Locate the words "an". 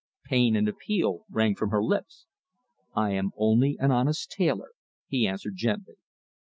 3.79-3.91